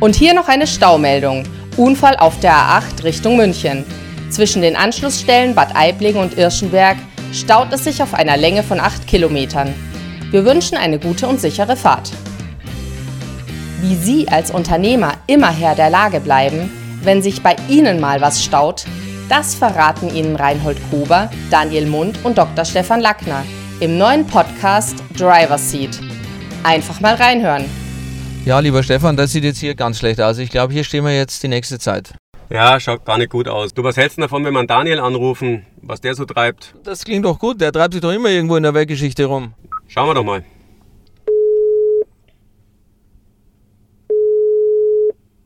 Und 0.00 0.16
hier 0.16 0.32
noch 0.32 0.48
eine 0.48 0.66
Staumeldung. 0.66 1.44
Unfall 1.76 2.16
auf 2.16 2.40
der 2.40 2.54
A8 2.54 3.04
Richtung 3.04 3.36
München. 3.36 3.84
Zwischen 4.30 4.62
den 4.62 4.74
Anschlussstellen 4.74 5.54
Bad 5.54 5.76
Aiblingen 5.76 6.22
und 6.22 6.38
Irschenberg 6.38 6.96
staut 7.32 7.72
es 7.72 7.84
sich 7.84 8.02
auf 8.02 8.14
einer 8.14 8.38
Länge 8.38 8.62
von 8.62 8.80
8 8.80 9.06
Kilometern. 9.06 9.74
Wir 10.30 10.44
wünschen 10.46 10.78
eine 10.78 10.98
gute 10.98 11.28
und 11.28 11.38
sichere 11.38 11.76
Fahrt. 11.76 12.10
Wie 13.82 13.94
Sie 13.94 14.28
als 14.28 14.50
Unternehmer 14.50 15.14
immer 15.26 15.50
Herr 15.50 15.74
der 15.74 15.90
Lage 15.90 16.20
bleiben, 16.20 16.70
wenn 17.02 17.22
sich 17.22 17.42
bei 17.42 17.56
Ihnen 17.68 18.00
mal 18.00 18.20
was 18.20 18.42
staut, 18.42 18.84
das 19.28 19.54
verraten 19.54 20.14
Ihnen 20.14 20.36
Reinhold 20.36 20.78
Gruber, 20.90 21.30
Daniel 21.50 21.86
Mund 21.86 22.18
und 22.24 22.38
Dr. 22.38 22.64
Stefan 22.64 23.00
Lackner 23.00 23.44
im 23.80 23.98
neuen 23.98 24.26
Podcast 24.26 24.96
Driver's 25.16 25.70
Seat. 25.70 25.98
Einfach 26.62 27.00
mal 27.00 27.14
reinhören. 27.14 27.79
Ja, 28.46 28.58
lieber 28.58 28.82
Stefan, 28.82 29.16
das 29.16 29.32
sieht 29.32 29.44
jetzt 29.44 29.58
hier 29.58 29.74
ganz 29.74 29.98
schlecht 29.98 30.20
aus. 30.20 30.38
Ich 30.38 30.50
glaube, 30.50 30.72
hier 30.72 30.82
stehen 30.82 31.04
wir 31.04 31.14
jetzt 31.14 31.42
die 31.42 31.48
nächste 31.48 31.78
Zeit. 31.78 32.14
Ja, 32.48 32.80
schaut 32.80 33.04
gar 33.04 33.18
nicht 33.18 33.30
gut 33.30 33.46
aus. 33.46 33.74
Du, 33.74 33.84
was 33.84 33.96
hältst 33.96 34.16
du 34.16 34.22
davon, 34.22 34.44
wenn 34.44 34.54
wir 34.54 34.66
Daniel 34.66 34.98
anrufen, 34.98 35.66
was 35.82 36.00
der 36.00 36.14
so 36.14 36.24
treibt? 36.24 36.74
Das 36.82 37.04
klingt 37.04 37.24
doch 37.26 37.38
gut. 37.38 37.60
Der 37.60 37.70
treibt 37.70 37.92
sich 37.92 38.02
doch 38.02 38.12
immer 38.12 38.30
irgendwo 38.30 38.56
in 38.56 38.62
der 38.62 38.74
Weltgeschichte 38.74 39.26
rum. 39.26 39.52
Schauen 39.86 40.08
wir 40.08 40.14
doch 40.14 40.24
mal. 40.24 40.42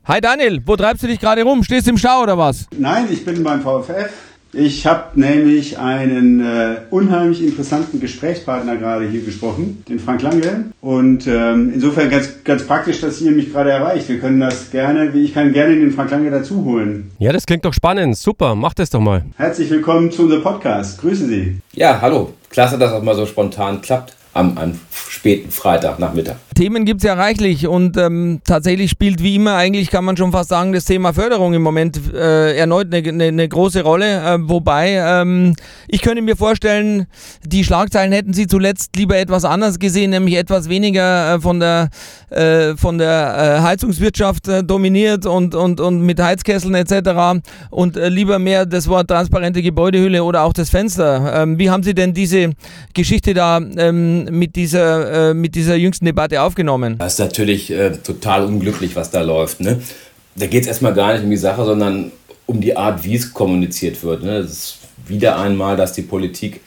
Hi 0.06 0.20
Daniel, 0.20 0.62
wo 0.64 0.76
treibst 0.76 1.02
du 1.02 1.06
dich 1.06 1.18
gerade 1.18 1.42
rum? 1.42 1.64
Stehst 1.64 1.86
du 1.86 1.90
im 1.90 1.98
Stau 1.98 2.22
oder 2.22 2.38
was? 2.38 2.66
Nein, 2.76 3.08
ich 3.10 3.24
bin 3.24 3.42
beim 3.42 3.60
VFF. 3.60 4.33
Ich 4.56 4.86
habe 4.86 5.18
nämlich 5.18 5.78
einen 5.78 6.40
äh, 6.40 6.76
unheimlich 6.90 7.42
interessanten 7.42 7.98
Gesprächspartner 7.98 8.77
gerade 8.77 9.08
hier 9.08 9.22
gesprochen, 9.24 9.82
den 9.88 9.98
Frank 9.98 10.22
Lange. 10.22 10.66
Und 10.80 11.27
ähm, 11.27 11.72
insofern 11.74 12.08
ganz, 12.08 12.44
ganz 12.44 12.64
praktisch, 12.64 13.00
dass 13.00 13.20
ihr 13.20 13.32
mich 13.32 13.52
gerade 13.52 13.70
erreicht. 13.70 14.08
Wir 14.08 14.20
können 14.20 14.38
das 14.38 14.70
gerne, 14.70 15.10
ich 15.10 15.34
kann 15.34 15.52
gerne 15.52 15.74
den 15.74 15.90
Frank 15.90 16.10
Lange 16.12 16.30
dazu 16.30 16.64
holen. 16.64 17.10
Ja, 17.19 17.32
das 17.32 17.47
klingt 17.47 17.64
doch 17.64 17.75
spannend. 17.75 18.16
Super, 18.16 18.55
mach 18.55 18.75
das 18.75 18.91
doch 18.91 19.00
mal. 19.00 19.25
Herzlich 19.36 19.70
willkommen 19.70 20.12
zu 20.12 20.22
unserem 20.22 20.42
Podcast. 20.42 21.00
Grüße 21.00 21.27
Sie. 21.27 21.58
Ja, 21.72 22.00
hallo. 22.00 22.32
Klasse, 22.50 22.78
dass 22.78 22.92
das 22.92 23.02
mal 23.02 23.16
so 23.16 23.27
spontan 23.27 23.80
klappt 23.80 24.14
am, 24.34 24.58
am 24.58 24.80
späten 25.08 25.50
Freitagnachmittag. 25.50 26.36
Themen 26.54 26.84
gibt 26.84 27.00
es 27.00 27.06
ja 27.06 27.14
reichlich 27.14 27.66
und 27.66 27.96
ähm, 27.96 28.41
tatsächlich 28.44 28.91
spielt 28.91 29.22
wie 29.22 29.36
immer 29.36 29.56
eigentlich, 29.56 29.91
kann 29.91 30.04
man 30.04 30.16
schon 30.16 30.32
fast 30.32 30.50
sagen, 30.50 30.72
das 30.72 30.84
Thema 30.84 31.12
Förderung 31.12 31.54
im 31.54 31.62
Moment 31.62 32.00
äh, 32.12 32.56
erneut 32.56 32.94
eine, 32.94 33.08
eine, 33.08 33.24
eine, 33.24 33.48
große 33.48 33.82
Rolle. 33.82 34.20
Äh, 34.20 34.38
wobei 34.41 34.92
ähm, 35.04 35.54
ich 35.88 36.02
könnte 36.02 36.22
mir 36.22 36.36
vorstellen, 36.36 37.06
die 37.44 37.64
Schlagzeilen 37.64 38.12
hätten 38.12 38.32
Sie 38.32 38.46
zuletzt 38.46 38.94
lieber 38.96 39.16
etwas 39.16 39.44
anders 39.44 39.78
gesehen, 39.78 40.10
nämlich 40.10 40.36
etwas 40.36 40.69
weniger 40.69 41.34
äh, 41.34 41.41
von 41.41 41.58
der, 41.58 41.91
äh, 42.30 42.76
von 42.76 42.98
der 42.98 43.58
äh, 43.58 43.62
Heizungswirtschaft 43.62 44.46
äh, 44.48 44.62
dominiert 44.62 45.26
und, 45.26 45.54
und, 45.54 45.80
und 45.80 46.02
mit 46.02 46.20
Heizkesseln 46.20 46.74
etc. 46.74 47.41
und 47.70 47.96
lieber 47.96 48.38
mehr 48.38 48.66
das 48.66 48.88
Wort 48.88 49.08
transparente 49.08 49.62
Gebäudehülle 49.62 50.22
oder 50.22 50.42
auch 50.42 50.52
das 50.52 50.70
Fenster. 50.70 51.42
Ähm, 51.42 51.58
wie 51.58 51.70
haben 51.70 51.82
Sie 51.82 51.94
denn 51.94 52.14
diese 52.14 52.52
Geschichte 52.94 53.34
da 53.34 53.58
ähm, 53.58 54.23
mit, 54.30 54.56
dieser, 54.56 55.34
mit 55.34 55.55
dieser 55.55 55.77
jüngsten 55.77 56.05
Debatte 56.05 56.42
aufgenommen. 56.42 56.97
Das 56.98 57.14
ist 57.14 57.19
natürlich 57.19 57.70
äh, 57.70 57.92
total 57.92 58.44
unglücklich, 58.44 58.97
was 58.97 59.11
da 59.11 59.22
läuft. 59.22 59.61
Ne? 59.61 59.81
Da 60.36 60.47
geht 60.47 60.62
es 60.62 60.69
erstmal 60.69 60.94
gar 60.94 61.14
nicht 61.14 61.25
um 61.25 61.31
die 61.31 61.36
Sache, 61.36 61.64
sondern 61.64 62.12
um 62.47 62.61
die 62.61 62.77
Art, 62.77 63.05
wie 63.05 63.14
es 63.14 63.33
kommuniziert 63.33 64.03
wird. 64.03 64.22
Ne? 64.22 64.42
Das 64.42 64.50
ist 64.50 64.78
wieder 65.06 65.39
einmal, 65.39 65.77
dass 65.77 65.92
die 65.92 66.03
Politik 66.03 66.61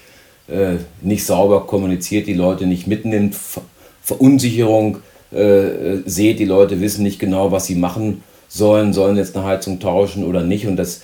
äh, 0.47 0.75
nicht 1.02 1.25
sauber 1.25 1.67
kommuniziert, 1.67 2.27
die 2.27 2.33
Leute 2.33 2.66
nicht 2.66 2.88
mitnimmt, 2.88 3.36
Ver 3.36 3.61
Verunsicherung 4.02 4.99
äh, 5.31 5.97
seht, 6.05 6.39
die 6.39 6.45
Leute 6.45 6.80
wissen 6.80 7.03
nicht 7.03 7.19
genau, 7.19 7.52
was 7.52 7.66
sie 7.66 7.75
machen 7.75 8.23
sollen, 8.47 8.94
sollen 8.94 9.17
jetzt 9.17 9.36
eine 9.36 9.45
Heizung 9.45 9.81
tauschen 9.81 10.23
oder 10.23 10.44
nicht. 10.44 10.66
Und 10.66 10.77
das 10.77 11.02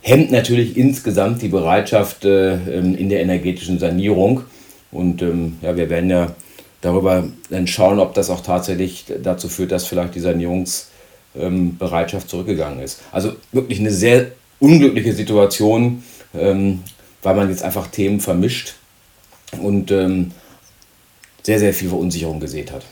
hemmt 0.00 0.30
natürlich 0.30 0.76
insgesamt 0.76 1.42
die 1.42 1.48
Bereitschaft 1.48 2.24
äh, 2.24 2.54
in 2.54 3.08
der 3.08 3.20
energetischen 3.20 3.80
Sanierung. 3.80 4.44
Und 4.92 5.22
ähm, 5.22 5.58
ja, 5.62 5.76
wir 5.76 5.90
werden 5.90 6.10
ja 6.10 6.34
darüber 6.80 7.24
dann 7.50 7.66
schauen, 7.66 7.98
ob 7.98 8.14
das 8.14 8.30
auch 8.30 8.40
tatsächlich 8.40 9.06
dazu 9.22 9.48
führt, 9.48 9.72
dass 9.72 9.86
vielleicht 9.86 10.14
die 10.14 10.20
Sanierungsbereitschaft 10.20 12.28
zurückgegangen 12.28 12.80
ist. 12.80 13.00
Also 13.12 13.32
wirklich 13.52 13.80
eine 13.80 13.90
sehr 13.90 14.28
unglückliche 14.60 15.12
Situation, 15.12 16.02
ähm, 16.34 16.82
weil 17.22 17.34
man 17.34 17.50
jetzt 17.50 17.62
einfach 17.62 17.88
Themen 17.88 18.20
vermischt 18.20 18.74
und 19.60 19.90
ähm, 19.90 20.30
sehr, 21.42 21.58
sehr 21.58 21.74
viel 21.74 21.88
Verunsicherung 21.88 22.40
gesehen 22.40 22.70
hat. 22.72 22.84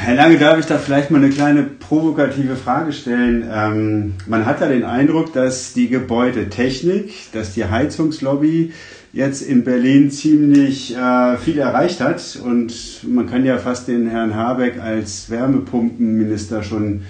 Herr 0.00 0.14
Lange, 0.14 0.38
darf 0.38 0.58
ich 0.58 0.66
da 0.66 0.78
vielleicht 0.78 1.10
mal 1.10 1.18
eine 1.18 1.30
kleine 1.30 1.62
provokative 1.62 2.56
Frage 2.56 2.92
stellen? 2.92 3.48
Ähm, 3.52 4.14
man 4.26 4.46
hat 4.46 4.60
ja 4.60 4.68
den 4.68 4.84
Eindruck, 4.84 5.32
dass 5.32 5.72
die 5.72 5.88
Gebäudetechnik, 5.88 7.12
dass 7.32 7.54
die 7.54 7.64
Heizungslobby 7.64 8.72
jetzt 9.12 9.42
in 9.42 9.64
Berlin 9.64 10.10
ziemlich 10.10 10.96
äh, 10.96 11.36
viel 11.36 11.58
erreicht 11.58 12.00
hat 12.00 12.38
und 12.44 12.72
man 13.08 13.26
kann 13.26 13.44
ja 13.44 13.58
fast 13.58 13.88
den 13.88 14.08
Herrn 14.08 14.34
Habeck 14.34 14.80
als 14.80 15.30
Wärmepumpenminister 15.30 16.62
schon 16.62 17.02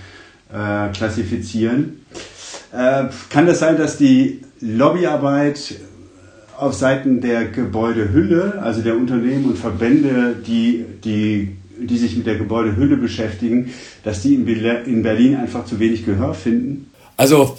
äh, 0.53 0.89
klassifizieren. 0.93 2.01
Äh, 2.73 3.05
kann 3.29 3.47
das 3.47 3.59
sein, 3.59 3.77
dass 3.77 3.99
die 3.99 4.41
Lobbyarbeit 4.61 5.75
auf 6.57 6.75
Seiten 6.75 7.21
der 7.21 7.47
Gebäudehülle, 7.47 8.61
also 8.63 8.83
der 8.83 8.97
Unternehmen 8.97 9.47
und 9.47 9.59
Verbände, 9.59 10.37
die, 10.47 10.85
die, 11.03 11.57
die 11.81 11.99
sich 11.99 12.17
mit 12.17 12.27
der 12.27 12.37
Gebäudehülle 12.37 12.97
beschäftigen, 12.97 13.71
dass 14.05 14.23
die 14.23 14.35
in 14.35 15.03
Berlin 15.03 15.37
einfach 15.37 15.65
zu 15.65 15.79
wenig 15.79 16.05
Gehör 16.05 16.35
finden? 16.35 16.91
Also 17.17 17.57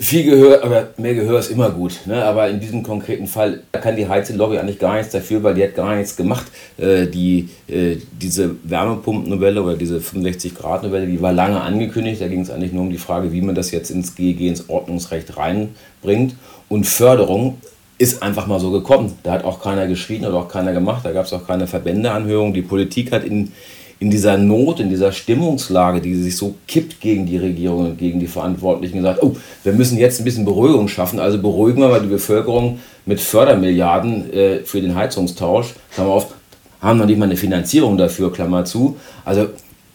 viel 0.00 0.24
Gehör, 0.24 0.64
aber 0.64 0.88
mehr 0.96 1.14
Gehör 1.14 1.38
ist 1.38 1.50
immer 1.50 1.70
gut. 1.70 2.00
Ne? 2.06 2.24
Aber 2.24 2.48
in 2.48 2.60
diesem 2.60 2.82
konkreten 2.82 3.26
Fall 3.26 3.62
kann 3.72 3.96
die 3.96 4.08
Heizlobby 4.08 4.58
eigentlich 4.58 4.78
gar 4.78 4.96
nichts 4.96 5.12
dafür, 5.12 5.42
weil 5.42 5.54
die 5.54 5.64
hat 5.64 5.74
gar 5.74 5.96
nichts 5.96 6.16
gemacht. 6.16 6.46
Äh, 6.76 7.06
die, 7.06 7.48
äh, 7.68 7.96
diese 8.12 8.56
Wärmepumpennovelle 8.62 9.62
oder 9.62 9.76
diese 9.76 9.98
65-Grad-Novelle, 9.98 11.06
die 11.06 11.20
war 11.20 11.32
lange 11.32 11.60
angekündigt. 11.60 12.20
Da 12.20 12.28
ging 12.28 12.40
es 12.40 12.50
eigentlich 12.50 12.72
nur 12.72 12.82
um 12.82 12.90
die 12.90 12.98
Frage, 12.98 13.32
wie 13.32 13.42
man 13.42 13.54
das 13.54 13.70
jetzt 13.70 13.90
ins 13.90 14.14
GEG, 14.14 14.42
ins 14.42 14.68
Ordnungsrecht 14.68 15.36
reinbringt. 15.36 16.36
Und 16.68 16.86
Förderung 16.86 17.58
ist 17.98 18.22
einfach 18.22 18.46
mal 18.46 18.60
so 18.60 18.70
gekommen. 18.70 19.18
Da 19.24 19.32
hat 19.32 19.44
auch 19.44 19.60
keiner 19.60 19.88
geschrien 19.88 20.24
oder 20.24 20.36
auch 20.36 20.48
keiner 20.48 20.72
gemacht. 20.72 21.04
Da 21.04 21.10
gab 21.10 21.26
es 21.26 21.32
auch 21.32 21.46
keine 21.46 21.66
Verbändeanhörung. 21.66 22.54
Die 22.54 22.62
Politik 22.62 23.10
hat 23.10 23.24
in 23.24 23.52
in 24.00 24.10
dieser 24.10 24.38
Not, 24.38 24.80
in 24.80 24.90
dieser 24.90 25.10
Stimmungslage, 25.10 26.00
die 26.00 26.14
sich 26.14 26.36
so 26.36 26.54
kippt 26.68 27.00
gegen 27.00 27.26
die 27.26 27.36
Regierung 27.36 27.86
und 27.86 27.98
gegen 27.98 28.20
die 28.20 28.28
Verantwortlichen, 28.28 28.98
gesagt, 28.98 29.22
oh, 29.22 29.36
wir 29.64 29.72
müssen 29.72 29.98
jetzt 29.98 30.20
ein 30.20 30.24
bisschen 30.24 30.44
Beruhigung 30.44 30.86
schaffen, 30.86 31.18
also 31.18 31.40
beruhigen 31.40 31.80
wir 31.80 31.88
mal 31.88 32.00
die 32.00 32.08
Bevölkerung 32.08 32.78
mit 33.06 33.20
Fördermilliarden 33.20 34.32
äh, 34.32 34.58
für 34.60 34.80
den 34.80 34.94
Heizungstausch, 34.94 35.74
Klammer 35.94 36.10
auf, 36.10 36.34
haben 36.80 36.98
noch 36.98 37.06
nicht 37.06 37.18
mal 37.18 37.24
eine 37.24 37.36
Finanzierung 37.36 37.98
dafür, 37.98 38.32
Klammer 38.32 38.64
zu. 38.64 38.96
Also 39.24 39.48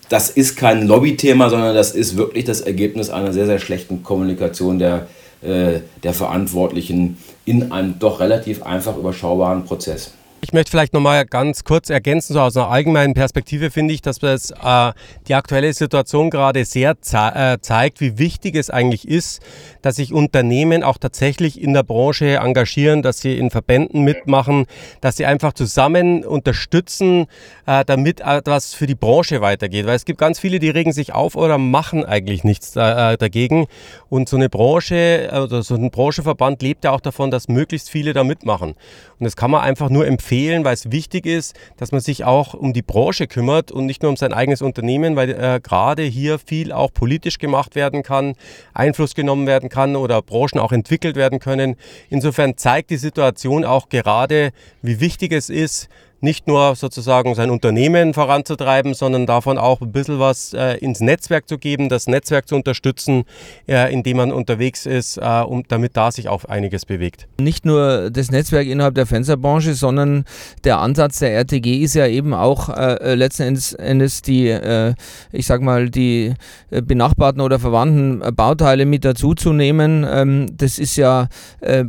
das 0.10 0.30
ist 0.30 0.58
kein 0.58 0.86
Lobbythema, 0.86 1.50
sondern 1.50 1.74
das 1.74 1.92
ist 1.92 2.18
wirklich 2.18 2.44
das 2.44 2.60
Ergebnis 2.60 3.10
einer 3.10 3.32
sehr, 3.32 3.46
sehr 3.46 3.60
schlechten 3.60 4.04
Kommunikation 4.04 4.80
der, 4.80 5.08
äh, 5.42 5.80
der 6.04 6.14
Verantwortlichen 6.14 7.18
in 7.46 7.72
einem 7.72 8.00
doch 8.00 8.20
relativ 8.20 8.64
einfach 8.64 8.98
überschaubaren 8.98 9.64
Prozess. 9.64 10.14
Ich 10.44 10.52
möchte 10.52 10.72
vielleicht 10.72 10.92
nochmal 10.92 11.26
ganz 11.26 11.64
kurz 11.64 11.90
ergänzen, 11.90 12.34
so 12.34 12.42
aus 12.42 12.58
einer 12.58 12.68
allgemeinen 12.68 13.14
Perspektive 13.14 13.72
finde 13.72 13.94
ich, 13.94 14.02
dass 14.02 14.20
das, 14.20 14.52
äh, 14.52 14.92
die 15.30 15.36
aktuelle 15.36 15.72
Situation 15.72 16.30
gerade 16.30 16.66
sehr 16.66 17.00
ze 17.00 17.18
äh, 17.34 17.58
zeigt, 17.62 18.02
wie 18.02 18.18
wichtig 18.18 18.56
es 18.56 18.70
eigentlich 18.70 19.08
ist, 19.08 19.42
dass 19.84 19.98
sich 19.98 20.12
Unternehmen 20.12 20.82
auch 20.82 20.98
tatsächlich 20.98 21.62
in 21.62 21.74
der 21.74 21.84
Branche 21.84 22.38
engagieren, 22.38 23.04
dass 23.04 23.20
sie 23.20 23.38
in 23.38 23.52
Verbänden 23.52 24.02
mitmachen, 24.02 24.66
dass 25.02 25.18
sie 25.18 25.28
einfach 25.28 25.54
zusammen 25.54 26.26
unterstützen, 26.26 27.28
äh, 27.68 27.86
damit 27.86 28.22
etwas 28.22 28.74
für 28.74 28.88
die 28.88 28.96
Branche 28.96 29.42
weitergeht. 29.42 29.86
Weil 29.86 29.96
es 29.96 30.06
gibt 30.06 30.18
ganz 30.20 30.40
viele, 30.40 30.58
die 30.58 30.70
regen 30.70 30.94
sich 30.94 31.14
auf 31.14 31.36
oder 31.36 31.60
machen 31.60 32.04
eigentlich 32.04 32.44
nichts 32.44 32.76
äh, 32.76 33.18
dagegen. 33.18 33.68
Und 34.10 34.28
so 34.28 34.36
eine 34.38 34.50
Branche 34.50 35.30
oder 35.32 35.62
so 35.62 35.76
ein 35.76 35.92
Branchenverband 35.92 36.64
lebt 36.64 36.84
ja 36.86 36.92
auch 36.92 37.02
davon, 37.02 37.30
dass 37.30 37.48
möglichst 37.48 37.92
viele 37.92 38.14
da 38.14 38.24
mitmachen. 38.24 38.72
Und 39.20 39.24
das 39.26 39.36
kann 39.36 39.52
man 39.52 39.62
einfach 39.62 39.92
nur 39.92 40.08
empfehlen 40.08 40.24
empfehlen, 40.24 40.64
weil 40.64 40.74
es 40.74 40.90
wichtig 40.90 41.26
ist, 41.26 41.54
dass 41.78 41.92
man 41.92 42.00
sich 42.00 42.24
auch 42.24 42.54
um 42.54 42.72
die 42.72 42.82
Branche 42.82 43.28
kümmert 43.28 43.72
und 43.72 43.86
nicht 43.86 44.02
nur 44.02 44.10
um 44.10 44.16
sein 44.16 44.32
eigenes 44.32 44.62
Unternehmen, 44.62 45.18
weil 45.18 45.32
äh, 45.32 45.60
gerade 45.62 46.04
hier 46.04 46.40
viel 46.40 46.72
auch 46.72 46.94
politisch 46.94 47.40
gemacht 47.40 47.76
werden 47.76 48.04
kann, 48.04 48.36
Einfluss 48.74 49.16
genommen 49.16 49.46
werden 49.46 49.70
kann 49.74 49.96
oder 49.96 50.22
Branchen 50.22 50.60
auch 50.60 50.72
entwickelt 50.72 51.16
werden 51.16 51.40
können. 51.40 51.76
Insofern 52.10 52.58
zeigt 52.58 52.92
die 52.92 52.98
Situation 52.98 53.66
auch 53.66 53.90
gerade, 53.90 54.52
wie 54.84 55.00
wichtig 55.00 55.32
es 55.32 55.50
ist, 55.50 55.90
nicht 56.24 56.48
nur 56.48 56.76
sozusagen 56.76 57.36
sein 57.36 57.50
Unternehmen 57.50 58.14
voranzutreiben, 58.14 58.94
sondern 58.94 59.26
davon 59.26 59.58
auch 59.58 59.82
ein 59.82 59.92
bisschen 59.92 60.20
was 60.20 60.54
äh, 60.54 60.78
ins 60.78 61.02
Netzwerk 61.02 61.50
zu 61.50 61.58
geben, 61.58 61.90
das 61.90 62.08
Netzwerk 62.08 62.48
zu 62.48 62.56
unterstützen, 62.56 63.26
äh, 63.68 63.94
in 63.94 64.04
dem 64.04 64.18
man 64.18 64.32
unterwegs 64.32 64.86
ist, 64.86 65.18
äh, 65.18 65.44
um, 65.46 65.64
damit 65.68 65.98
da 65.98 66.12
sich 66.12 66.30
auch 66.30 66.46
einiges 66.46 66.86
bewegt. 66.86 67.28
Nicht 67.42 67.66
nur 67.66 68.10
das 68.10 68.32
Netzwerk 68.32 68.68
innerhalb 68.68 68.96
der 68.96 69.06
Fensterbranche, 69.06 69.74
sondern 69.74 70.24
der 70.64 70.80
Ansatz 70.80 71.20
der 71.20 71.34
RTG 71.34 71.82
ist 71.82 71.94
ja 71.94 72.08
eben 72.08 72.34
auch 72.34 72.70
äh, 72.70 72.94
äh, 72.96 73.16
letzten 73.16 73.44
Endes, 73.44 73.74
Endes 73.74 74.22
die, 74.22 74.48
äh, 74.48 74.94
ich 75.34 75.46
sag 75.46 75.62
mal, 75.62 75.90
die 75.90 76.34
benachbarten 76.70 77.42
oder 77.42 77.60
verwandten 77.60 78.24
Bauteile 78.36 78.86
mit 78.86 79.04
dazuzunehmen. 79.04 80.06
Ähm, 80.10 80.48
das 80.56 80.80
ist 80.80 80.96
ja 80.96 81.28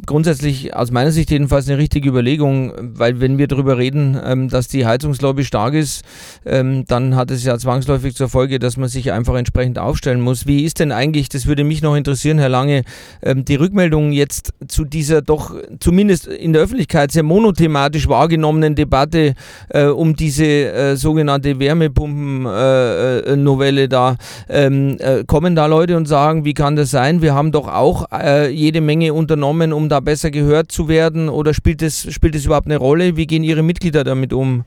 grundsätzlich 0.07 0.75
aus 0.75 0.91
meiner 0.91 1.11
Sicht 1.11 1.31
jedenfalls 1.31 1.69
eine 1.69 1.79
richtige 1.79 2.09
Überlegung, 2.09 2.73
weil 2.81 3.21
wenn 3.21 3.39
wir 3.39 3.49
darüber 3.49 3.79
reden, 3.79 4.19
ähm, 4.25 4.49
dass 4.49 4.69
die 4.69 4.87
Heizungslobby 4.87 5.45
stark 5.45 5.75
ist, 5.75 6.05
ähm, 6.47 6.85
dann 6.87 7.17
hat 7.17 7.31
es 7.31 7.45
ja 7.45 7.59
zwangsläufig 7.59 8.15
zur 8.15 8.29
Folge, 8.29 8.59
dass 8.59 8.77
man 8.77 8.89
sich 8.89 9.13
einfach 9.13 9.35
entsprechend 9.35 9.79
aufstellen 9.79 10.21
muss. 10.21 10.47
Wie 10.47 10.65
ist 10.65 10.81
denn 10.81 10.93
eigentlich, 10.93 11.29
das 11.29 11.47
würde 11.47 11.65
mich 11.65 11.83
noch 11.83 11.97
interessieren, 11.97 12.39
Herr 12.39 12.49
Lange, 12.49 12.85
ähm, 13.23 13.45
die 13.45 13.57
Rückmeldung 13.57 14.13
jetzt 14.13 14.53
zu 14.69 14.85
dieser 14.85 15.23
doch 15.23 15.55
zumindest 15.81 16.27
in 16.27 16.53
der 16.53 16.63
Öffentlichkeit 16.63 17.13
sehr 17.13 17.23
monothematisch 17.23 18.09
wahrgenommenen 18.09 18.75
Debatte 18.75 19.35
äh, 19.69 19.87
um 19.87 20.17
diese 20.17 20.45
äh, 20.45 20.97
sogenannte 20.97 21.59
Wärmepumpen-Novelle 21.59 23.81
äh, 23.83 23.85
äh 23.85 23.89
da. 23.89 24.17
Ähm, 24.49 24.97
äh, 24.99 25.25
kommen 25.27 25.55
da 25.55 25.67
Leute 25.67 25.97
und 25.97 26.07
sagen, 26.07 26.45
wie 26.45 26.55
kann 26.55 26.75
das 26.77 26.91
sein? 26.91 27.23
Wir 27.23 27.35
haben 27.35 27.53
doch 27.53 27.69
auch 27.69 28.07
äh, 28.13 28.51
jede 28.51 28.81
Menge 28.81 29.15
unternommen, 29.15 29.73
um 29.73 29.89
da 29.89 30.01
besser 30.01 30.31
gehört 30.31 30.73
zu 30.73 30.89
werden. 30.89 31.29
Oder 31.29 31.55
spielt 31.55 31.83
das, 31.83 32.13
spielt 32.13 32.35
überhaupt 32.45 32.67
eine 32.67 32.77
Rolle? 32.77 33.17
Wie 33.17 33.27
gehen 33.27 33.45
Ihre 33.45 33.63
Mitglieder 33.63 34.05
damit 34.05 34.14
um? 34.33 34.65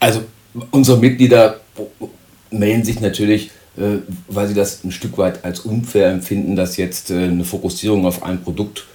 Also 0.00 0.22
unsere 0.70 0.98
Mitglieder 0.98 1.60
melden 2.50 2.84
sich 2.84 3.00
natürlich, 3.00 3.50
äh, 3.76 3.98
weil 4.28 4.48
sie 4.48 4.54
das 4.54 4.84
ein 4.84 4.92
Stück 4.92 5.18
weit 5.18 5.44
als 5.44 5.60
unfair 5.60 6.10
empfinden, 6.10 6.56
dass 6.56 6.76
jetzt 6.76 7.10
äh, 7.10 7.24
eine 7.24 7.44
Fokussierung 7.44 8.06
auf 8.06 8.22
ein 8.22 8.42
Produkt 8.42 8.86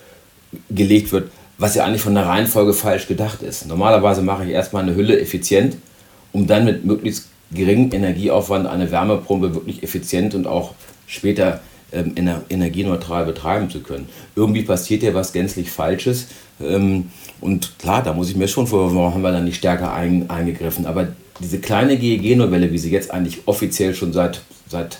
gelegt 0.69 1.11
wird, 1.11 1.31
was 1.57 1.75
ja 1.75 1.85
eigentlich 1.85 2.01
von 2.01 2.15
der 2.15 2.25
Reihenfolge 2.25 2.73
falsch 2.73 3.07
gedacht 3.07 3.41
ist. 3.41 3.67
Normalerweise 3.67 4.21
mache 4.21 4.45
ich 4.45 4.51
erstmal 4.51 4.83
eine 4.83 4.95
Hülle 4.95 5.19
effizient, 5.19 5.77
um 6.31 6.47
dann 6.47 6.65
mit 6.65 6.85
möglichst 6.85 7.27
geringem 7.51 7.91
Energieaufwand 7.93 8.67
eine 8.67 8.91
Wärmepumpe 8.91 9.53
wirklich 9.53 9.83
effizient 9.83 10.33
und 10.35 10.47
auch 10.47 10.73
später 11.07 11.61
ähm, 11.93 12.13
ener 12.15 12.41
energieneutral 12.49 13.25
betreiben 13.25 13.69
zu 13.69 13.81
können. 13.81 14.07
Irgendwie 14.35 14.63
passiert 14.63 15.03
ja 15.03 15.13
was 15.13 15.33
gänzlich 15.33 15.71
Falsches. 15.71 16.27
Ähm, 16.61 17.11
und 17.41 17.77
klar, 17.79 18.03
da 18.03 18.13
muss 18.13 18.29
ich 18.29 18.35
mir 18.35 18.47
schon 18.47 18.67
vorwerfen, 18.67 18.97
warum 18.97 19.13
haben 19.13 19.21
wir 19.21 19.31
da 19.31 19.41
nicht 19.41 19.57
stärker 19.57 19.93
ein, 19.93 20.29
eingegriffen. 20.29 20.85
Aber 20.85 21.07
diese 21.39 21.59
kleine 21.59 21.97
GEG-Novelle, 21.97 22.71
wie 22.71 22.77
sie 22.77 22.91
jetzt 22.91 23.11
eigentlich 23.11 23.39
offiziell 23.45 23.95
schon 23.95 24.13
seit, 24.13 24.41
seit, 24.67 24.99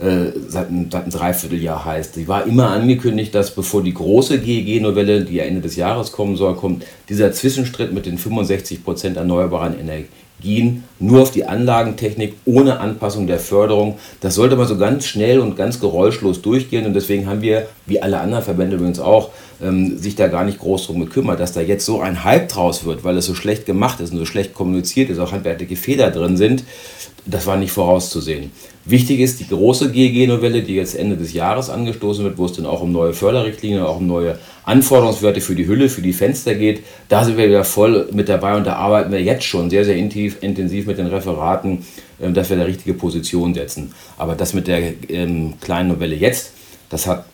äh, 0.00 0.32
seit, 0.48 0.70
ein, 0.70 0.88
seit 0.90 1.02
einem 1.02 1.12
Dreivierteljahr 1.12 1.84
heißt, 1.84 2.16
die 2.16 2.28
war 2.28 2.46
immer 2.46 2.70
angekündigt, 2.70 3.34
dass 3.34 3.54
bevor 3.54 3.82
die 3.82 3.94
große 3.94 4.38
GEG-Novelle, 4.38 5.24
die 5.24 5.36
ja 5.36 5.44
Ende 5.44 5.60
des 5.60 5.76
Jahres 5.76 6.12
kommen 6.12 6.36
soll, 6.36 6.56
kommt, 6.56 6.84
dieser 7.08 7.32
Zwischenstritt 7.32 7.92
mit 7.92 8.06
den 8.06 8.18
65 8.18 8.84
Prozent 8.84 9.16
erneuerbaren 9.16 9.78
Energien 9.78 10.08
gehen 10.40 10.84
nur 10.98 11.22
auf 11.22 11.30
die 11.30 11.44
Anlagentechnik 11.44 12.34
ohne 12.44 12.80
Anpassung 12.80 13.26
der 13.26 13.38
Förderung. 13.38 13.98
Das 14.20 14.34
sollte 14.34 14.56
man 14.56 14.66
so 14.66 14.78
ganz 14.78 15.06
schnell 15.06 15.40
und 15.40 15.56
ganz 15.56 15.80
geräuschlos 15.80 16.42
durchgehen 16.42 16.86
und 16.86 16.94
deswegen 16.94 17.26
haben 17.26 17.42
wir, 17.42 17.66
wie 17.86 18.00
alle 18.00 18.20
anderen 18.20 18.44
Verbände 18.44 18.76
übrigens 18.76 19.00
auch, 19.00 19.30
ähm, 19.62 19.98
sich 19.98 20.14
da 20.14 20.28
gar 20.28 20.44
nicht 20.44 20.58
groß 20.60 20.86
drum 20.86 21.00
gekümmert, 21.00 21.40
dass 21.40 21.52
da 21.52 21.60
jetzt 21.60 21.84
so 21.84 22.00
ein 22.00 22.24
Hype 22.24 22.48
draus 22.48 22.84
wird, 22.84 23.04
weil 23.04 23.16
es 23.16 23.26
so 23.26 23.34
schlecht 23.34 23.66
gemacht 23.66 24.00
ist 24.00 24.12
und 24.12 24.18
so 24.18 24.24
schlecht 24.24 24.54
kommuniziert 24.54 25.10
ist, 25.10 25.18
auch 25.18 25.32
handwerkliche 25.32 25.76
Fehler 25.76 26.10
drin 26.10 26.36
sind. 26.36 26.64
Das 27.26 27.46
war 27.46 27.56
nicht 27.56 27.72
vorauszusehen. 27.72 28.52
Wichtig 28.84 29.20
ist 29.20 29.38
die 29.40 29.48
große 29.48 29.92
GEG-Novelle, 29.92 30.62
die 30.62 30.74
jetzt 30.74 30.94
Ende 30.94 31.18
des 31.18 31.34
Jahres 31.34 31.68
angestoßen 31.68 32.24
wird, 32.24 32.38
wo 32.38 32.46
es 32.46 32.54
dann 32.54 32.64
auch 32.64 32.80
um 32.80 32.90
neue 32.90 33.12
Förderrichtlinien, 33.12 33.82
auch 33.82 33.98
um 33.98 34.06
neue 34.06 34.38
Anforderungswerte 34.64 35.42
für 35.42 35.54
die 35.54 35.66
Hülle, 35.66 35.90
für 35.90 36.00
die 36.00 36.14
Fenster 36.14 36.54
geht. 36.54 36.82
Da 37.10 37.24
sind 37.24 37.36
wir 37.36 37.48
wieder 37.48 37.64
voll 37.64 38.08
mit 38.12 38.30
dabei 38.30 38.56
und 38.56 38.66
da 38.66 38.76
arbeiten 38.76 39.12
wir 39.12 39.22
jetzt 39.22 39.44
schon 39.44 39.68
sehr, 39.68 39.84
sehr 39.84 39.96
intensiv 39.96 40.86
mit 40.86 40.96
den 40.96 41.08
Referaten, 41.08 41.84
ähm, 42.22 42.32
dass 42.32 42.48
wir 42.48 42.56
da 42.56 42.64
richtige 42.64 42.94
Position 42.94 43.52
setzen. 43.52 43.92
Aber 44.16 44.34
das 44.34 44.54
mit 44.54 44.66
der 44.66 44.94
ähm, 45.10 45.54
kleinen 45.60 45.90
Novelle 45.90 46.16
jetzt, 46.16 46.52
das 46.88 47.06
hat 47.06 47.26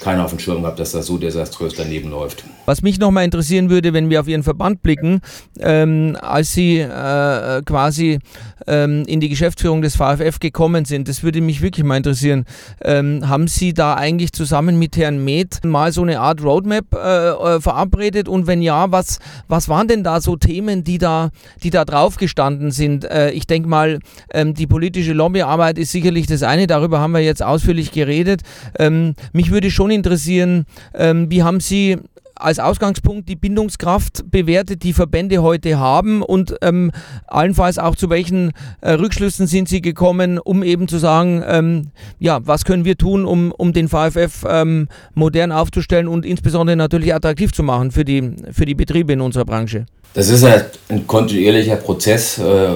keiner 0.00 0.24
auf 0.24 0.30
dem 0.30 0.38
Schirm 0.38 0.62
gehabt, 0.62 0.78
dass 0.78 0.92
das 0.92 1.06
so 1.06 1.18
desaströs 1.18 1.74
daneben 1.76 2.10
läuft. 2.10 2.44
Was 2.66 2.82
mich 2.82 2.98
nochmal 2.98 3.24
interessieren 3.24 3.70
würde, 3.70 3.92
wenn 3.92 4.10
wir 4.10 4.20
auf 4.20 4.28
Ihren 4.28 4.42
Verband 4.42 4.82
blicken, 4.82 5.20
ähm, 5.58 6.16
als 6.20 6.52
Sie 6.52 6.78
äh, 6.78 7.62
quasi 7.62 8.18
ähm, 8.66 9.04
in 9.06 9.20
die 9.20 9.28
Geschäftsführung 9.28 9.82
des 9.82 9.96
VFF 9.96 10.38
gekommen 10.38 10.84
sind, 10.84 11.08
das 11.08 11.22
würde 11.22 11.40
mich 11.40 11.62
wirklich 11.62 11.84
mal 11.84 11.96
interessieren. 11.96 12.44
Ähm, 12.82 13.28
haben 13.28 13.48
Sie 13.48 13.74
da 13.74 13.94
eigentlich 13.94 14.32
zusammen 14.32 14.78
mit 14.78 14.96
Herrn 14.96 15.24
Med 15.24 15.64
mal 15.64 15.92
so 15.92 16.02
eine 16.02 16.20
Art 16.20 16.42
Roadmap 16.42 16.94
äh, 16.94 17.28
äh, 17.30 17.60
verabredet? 17.60 18.28
Und 18.28 18.46
wenn 18.46 18.62
ja, 18.62 18.92
was, 18.92 19.18
was 19.48 19.68
waren 19.68 19.88
denn 19.88 20.04
da 20.04 20.20
so 20.20 20.36
Themen, 20.36 20.84
die 20.84 20.98
da, 20.98 21.30
die 21.62 21.70
da 21.70 21.84
drauf 21.84 22.16
gestanden 22.16 22.70
sind? 22.70 23.04
Äh, 23.04 23.30
ich 23.30 23.46
denke 23.46 23.68
mal, 23.68 23.98
ähm, 24.32 24.54
die 24.54 24.66
politische 24.66 25.12
Lobbyarbeit 25.12 25.78
ist 25.78 25.90
sicherlich 25.90 26.26
das 26.26 26.42
eine, 26.42 26.66
darüber 26.66 27.00
haben 27.00 27.12
wir 27.12 27.20
jetzt 27.20 27.42
ausführlich 27.42 27.92
geredet. 27.92 28.42
Ähm, 28.78 29.14
mich 29.32 29.50
würde 29.50 29.70
schon 29.70 29.87
interessieren, 29.90 30.64
ähm, 30.94 31.30
wie 31.30 31.42
haben 31.42 31.60
Sie 31.60 31.98
als 32.40 32.58
Ausgangspunkt 32.58 33.28
die 33.28 33.36
Bindungskraft 33.36 34.30
bewertet, 34.30 34.82
die 34.82 34.92
Verbände 34.92 35.42
heute 35.42 35.78
haben 35.78 36.22
und 36.22 36.54
ähm, 36.62 36.92
allenfalls 37.26 37.78
auch 37.78 37.96
zu 37.96 38.10
welchen 38.10 38.52
äh, 38.80 38.92
Rückschlüssen 38.92 39.46
sind 39.46 39.68
Sie 39.68 39.80
gekommen, 39.80 40.38
um 40.38 40.62
eben 40.62 40.88
zu 40.88 40.98
sagen, 40.98 41.42
ähm, 41.46 41.90
ja, 42.18 42.38
was 42.44 42.64
können 42.64 42.84
wir 42.84 42.96
tun, 42.96 43.24
um, 43.24 43.52
um 43.52 43.72
den 43.72 43.88
VFF 43.88 44.44
ähm, 44.48 44.88
modern 45.14 45.52
aufzustellen 45.52 46.08
und 46.08 46.24
insbesondere 46.24 46.76
natürlich 46.76 47.14
attraktiv 47.14 47.52
zu 47.52 47.62
machen 47.62 47.90
für 47.90 48.04
die, 48.04 48.32
für 48.52 48.64
die 48.64 48.74
Betriebe 48.74 49.12
in 49.12 49.20
unserer 49.20 49.44
Branche? 49.44 49.86
Das 50.14 50.28
ist 50.30 50.42
halt 50.42 50.78
ein 50.88 51.06
kontinuierlicher 51.06 51.76
Prozess, 51.76 52.38
äh, 52.38 52.68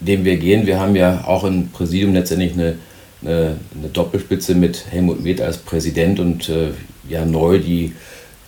den 0.00 0.24
wir 0.24 0.36
gehen. 0.36 0.66
Wir 0.66 0.80
haben 0.80 0.96
ja 0.96 1.24
auch 1.24 1.44
im 1.44 1.68
Präsidium 1.68 2.14
letztendlich 2.14 2.52
eine, 2.54 2.76
eine, 3.24 3.56
eine 3.76 3.88
Doppelspitze 3.92 4.54
mit 4.54 4.84
Helmut 4.90 5.22
Med 5.22 5.40
als 5.40 5.58
Präsident 5.58 6.20
und 6.20 6.48
äh, 6.48 6.70
ja 7.08 7.24
neu 7.24 7.58
die 7.58 7.92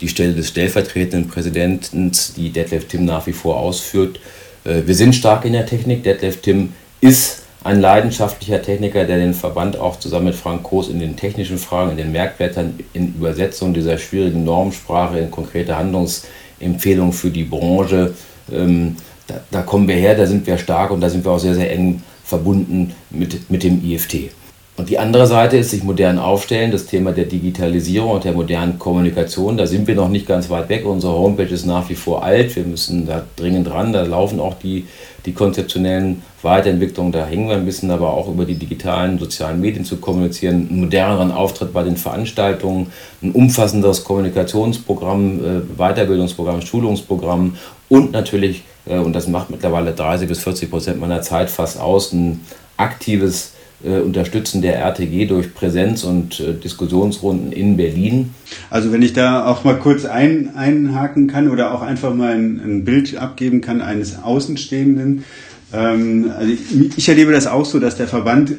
die 0.00 0.08
Stelle 0.08 0.34
des 0.34 0.48
stellvertretenden 0.48 1.28
Präsidenten, 1.28 2.12
die 2.36 2.50
Detlef 2.50 2.86
Tim 2.86 3.04
nach 3.04 3.26
wie 3.26 3.32
vor 3.32 3.56
ausführt. 3.56 4.20
Äh, 4.64 4.82
wir 4.86 4.94
sind 4.94 5.14
stark 5.14 5.44
in 5.44 5.52
der 5.52 5.66
Technik. 5.66 6.04
Detlef 6.04 6.40
Tim 6.42 6.72
ist 7.00 7.42
ein 7.64 7.80
leidenschaftlicher 7.80 8.62
Techniker, 8.62 9.04
der 9.04 9.18
den 9.18 9.34
Verband 9.34 9.76
auch 9.76 9.98
zusammen 9.98 10.26
mit 10.26 10.34
Frank 10.34 10.62
Koos 10.62 10.88
in 10.88 11.00
den 11.00 11.16
technischen 11.16 11.58
Fragen, 11.58 11.92
in 11.92 11.96
den 11.96 12.12
Merkwertern, 12.12 12.78
in 12.92 13.14
Übersetzung 13.14 13.74
dieser 13.74 13.98
schwierigen 13.98 14.44
Normsprache, 14.44 15.18
in 15.18 15.30
konkrete 15.30 15.76
Handlungsempfehlungen 15.76 17.12
für 17.12 17.30
die 17.30 17.44
Branche, 17.44 18.14
ähm, 18.52 18.96
da, 19.26 19.40
da 19.50 19.62
kommen 19.62 19.88
wir 19.88 19.96
her, 19.96 20.14
da 20.14 20.26
sind 20.26 20.46
wir 20.46 20.56
stark 20.58 20.92
und 20.92 21.00
da 21.00 21.08
sind 21.08 21.24
wir 21.24 21.32
auch 21.32 21.40
sehr, 21.40 21.56
sehr 21.56 21.72
eng 21.72 22.02
verbunden 22.22 22.94
mit, 23.10 23.50
mit 23.50 23.64
dem 23.64 23.84
IFT. 23.84 24.30
Und 24.76 24.90
die 24.90 24.98
andere 24.98 25.26
Seite 25.26 25.56
ist 25.56 25.70
sich 25.70 25.82
modern 25.82 26.18
aufstellen, 26.18 26.70
das 26.70 26.84
Thema 26.84 27.12
der 27.12 27.24
Digitalisierung 27.24 28.10
und 28.10 28.24
der 28.24 28.32
modernen 28.32 28.78
Kommunikation. 28.78 29.56
Da 29.56 29.66
sind 29.66 29.86
wir 29.86 29.94
noch 29.94 30.10
nicht 30.10 30.26
ganz 30.26 30.50
weit 30.50 30.68
weg. 30.68 30.84
Unsere 30.84 31.14
Homepage 31.14 31.44
ist 31.44 31.64
nach 31.64 31.88
wie 31.88 31.94
vor 31.94 32.22
alt. 32.22 32.54
Wir 32.56 32.64
müssen 32.64 33.06
da 33.06 33.24
dringend 33.36 33.68
dran. 33.68 33.94
Da 33.94 34.02
laufen 34.02 34.38
auch 34.38 34.54
die, 34.58 34.86
die 35.24 35.32
konzeptionellen 35.32 36.22
Weiterentwicklungen. 36.42 37.10
Da 37.10 37.24
hängen 37.24 37.48
wir 37.48 37.56
ein 37.56 37.64
bisschen, 37.64 37.90
aber 37.90 38.12
auch 38.12 38.28
über 38.28 38.44
die 38.44 38.56
digitalen 38.56 39.18
sozialen 39.18 39.62
Medien 39.62 39.86
zu 39.86 39.96
kommunizieren. 39.96 40.68
Einen 40.68 40.80
moderneren 40.80 41.30
Auftritt 41.30 41.72
bei 41.72 41.82
den 41.82 41.96
Veranstaltungen, 41.96 42.88
ein 43.22 43.32
umfassenderes 43.32 44.04
Kommunikationsprogramm, 44.04 45.40
äh, 45.40 45.78
Weiterbildungsprogramm, 45.78 46.60
Schulungsprogramm 46.60 47.56
und 47.88 48.12
natürlich, 48.12 48.64
äh, 48.84 48.98
und 48.98 49.14
das 49.14 49.26
macht 49.26 49.48
mittlerweile 49.48 49.92
30 49.92 50.28
bis 50.28 50.40
40 50.40 50.70
Prozent 50.70 51.00
meiner 51.00 51.22
Zeit 51.22 51.48
fast 51.48 51.80
aus, 51.80 52.12
ein 52.12 52.42
aktives 52.76 53.55
Unterstützen 53.82 54.62
der 54.62 54.78
RTG 54.78 55.26
durch 55.26 55.54
Präsenz 55.54 56.02
und 56.04 56.40
äh, 56.40 56.54
Diskussionsrunden 56.54 57.52
in 57.52 57.76
Berlin. 57.76 58.34
Also 58.70 58.92
wenn 58.92 59.02
ich 59.02 59.12
da 59.12 59.46
auch 59.46 59.64
mal 59.64 59.78
kurz 59.78 60.04
ein, 60.04 60.56
einhaken 60.56 61.26
kann 61.26 61.48
oder 61.48 61.74
auch 61.74 61.82
einfach 61.82 62.14
mal 62.14 62.32
ein, 62.32 62.60
ein 62.64 62.84
Bild 62.84 63.16
abgeben 63.16 63.60
kann 63.60 63.82
eines 63.82 64.22
Außenstehenden. 64.22 65.24
Ähm, 65.72 66.32
also 66.36 66.52
ich, 66.52 66.96
ich 66.98 67.08
erlebe 67.08 67.32
das 67.32 67.46
auch 67.46 67.66
so, 67.66 67.78
dass 67.78 67.96
der 67.96 68.08
Verband 68.08 68.52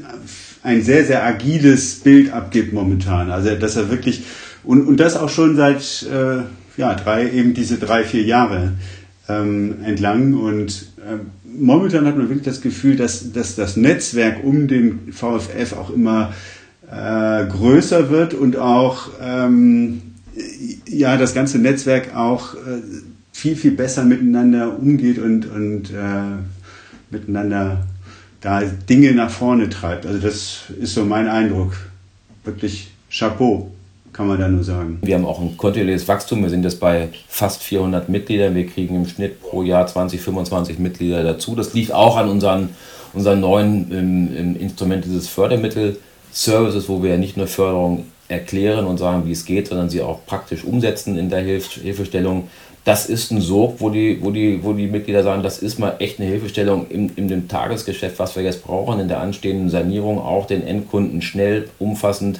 ein 0.64 0.84
sehr, 0.84 1.06
sehr 1.06 1.26
agiles 1.26 1.96
Bild 1.96 2.32
abgibt 2.32 2.74
momentan. 2.74 3.32
Also 3.32 3.56
dass 3.56 3.76
er 3.76 3.90
wirklich 3.90 4.24
und, 4.64 4.86
und 4.86 5.00
das 5.00 5.16
auch 5.16 5.30
schon 5.30 5.56
seit 5.56 6.06
äh, 6.12 6.44
ja, 6.80 6.94
drei, 6.94 7.32
eben 7.32 7.54
diese 7.54 7.78
drei, 7.78 8.04
vier 8.04 8.24
Jahre 8.24 8.74
ähm, 9.30 9.78
entlang. 9.84 10.34
Und 10.34 10.88
momentan 11.44 12.06
hat 12.06 12.18
man 12.18 12.30
wirklich 12.30 12.46
das 12.46 12.62
Gefühl, 12.62 12.96
dass, 12.96 13.32
dass 13.32 13.56
das 13.56 13.78
Netzwerk 13.78 14.44
um 14.44 14.68
den 14.68 15.12
VFF 15.12 15.74
auch 15.74 15.90
immer 15.90 16.34
äh, 16.90 17.46
größer 17.46 18.10
wird 18.10 18.34
und 18.34 18.58
auch 18.58 19.10
ähm, 19.22 20.02
ja 20.88 21.18
das 21.18 21.34
ganze 21.34 21.60
Netzwerk 21.60 22.16
auch 22.16 22.56
äh, 22.56 22.82
viel, 23.32 23.56
viel 23.56 23.72
besser 23.72 24.04
miteinander 24.04 24.78
umgeht 24.80 25.20
und, 25.20 25.46
und 25.46 25.92
äh, 25.92 26.38
miteinander 27.12 27.86
da 28.42 28.62
Dinge 28.62 29.14
nach 29.14 29.30
vorne 29.30 29.70
treibt. 29.70 30.06
Also 30.06 30.20
das 30.20 30.64
ist 30.80 30.94
so 30.94 31.06
mein 31.06 31.28
Eindruck. 31.28 31.74
Wirklich 32.44 32.92
Chapeau, 33.12 33.72
kann 34.18 34.28
man 34.28 34.40
da 34.40 34.48
nur 34.48 34.64
sagen. 34.64 34.98
Wir 35.04 35.14
haben 35.14 35.26
auch 35.26 35.40
ein 35.40 35.56
kontinuierliches 35.56 36.08
Wachstum. 36.08 36.42
Wir 36.42 36.50
sind 36.50 36.64
jetzt 36.64 36.80
bei 36.80 37.10
fast 37.28 37.62
400 37.62 38.10
Mitgliedern. 38.10 38.56
Wir 38.56 38.66
kriegen 38.66 38.96
im 38.96 39.08
Schnitt 39.08 39.40
pro 39.42 39.62
Jahr 39.62 39.86
20, 39.86 40.20
25 40.20 40.80
Mitglieder 40.80 41.24
dazu. 41.24 41.56
Das 41.56 41.76
liegt 41.76 41.94
auch 41.94 42.18
an 42.18 42.28
unseren, 42.28 42.70
unseren 43.14 43.40
neuen 43.40 43.92
ähm, 43.92 44.56
Instrument 44.60 45.06
dieses 45.06 45.28
Fördermittel-Services, 45.30 46.90
wo 46.90 47.04
wir 47.04 47.12
ja 47.12 47.18
nicht 47.18 47.38
nur 47.38 47.46
Förderung 47.46 48.06
erklären 48.28 48.86
und 48.86 48.98
sagen, 48.98 49.28
wie 49.28 49.32
es 49.32 49.46
geht, 49.46 49.68
sondern 49.68 49.90
sie 49.90 50.02
auch 50.02 50.26
praktisch 50.26 50.64
umsetzen 50.64 51.18
in 51.18 51.30
der 51.30 51.42
Hilf 51.42 51.74
Hilfestellung 51.74 52.50
das 52.84 53.08
ist 53.08 53.32
ein 53.32 53.42
Sog, 53.42 53.76
wo 53.80 53.90
die, 53.90 54.18
wo, 54.22 54.32
die, 54.32 54.64
wo 54.64 54.72
die 54.72 54.88
Mitglieder 54.88 55.22
sagen, 55.22 55.44
das 55.44 55.58
ist 55.58 55.78
mal 55.78 55.98
echt 56.00 56.22
eine 56.22 56.30
Hilfestellung 56.30 56.88
in, 56.88 57.10
in 57.18 57.28
dem 57.28 57.50
Tagesgeschäft, 57.50 58.18
was 58.18 58.38
wir 58.38 58.44
jetzt 58.44 58.64
brauchen, 58.64 59.02
in 59.02 59.10
der 59.10 59.20
anstehenden 59.20 59.70
Sanierung, 59.70 60.20
auch 60.20 60.48
den 60.48 60.66
Endkunden 60.66 61.22
schnell, 61.22 61.68
umfassend, 61.80 62.40